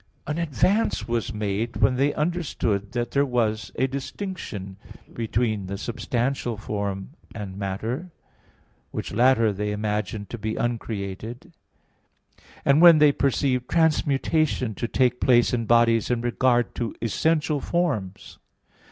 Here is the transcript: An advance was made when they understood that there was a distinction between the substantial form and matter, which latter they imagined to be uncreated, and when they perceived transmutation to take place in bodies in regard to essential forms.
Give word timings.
An 0.25 0.39
advance 0.39 1.07
was 1.07 1.31
made 1.31 1.77
when 1.77 1.95
they 1.95 2.11
understood 2.15 2.93
that 2.93 3.11
there 3.11 3.23
was 3.23 3.71
a 3.75 3.85
distinction 3.85 4.77
between 5.13 5.67
the 5.67 5.77
substantial 5.77 6.57
form 6.57 7.11
and 7.35 7.55
matter, 7.55 8.09
which 8.89 9.13
latter 9.13 9.53
they 9.53 9.71
imagined 9.71 10.27
to 10.31 10.39
be 10.39 10.55
uncreated, 10.55 11.53
and 12.65 12.81
when 12.81 12.97
they 12.97 13.11
perceived 13.11 13.69
transmutation 13.69 14.73
to 14.73 14.87
take 14.87 15.21
place 15.21 15.53
in 15.53 15.67
bodies 15.67 16.09
in 16.09 16.21
regard 16.21 16.73
to 16.73 16.95
essential 16.99 17.59
forms. 17.61 18.39